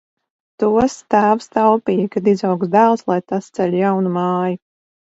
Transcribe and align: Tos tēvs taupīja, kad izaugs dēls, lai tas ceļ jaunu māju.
Tos 0.63 0.95
tēvs 1.15 1.51
taupīja, 1.59 2.07
kad 2.17 2.33
izaugs 2.33 2.75
dēls, 2.79 3.07
lai 3.15 3.21
tas 3.31 3.55
ceļ 3.57 3.81
jaunu 3.85 4.19
māju. 4.21 4.63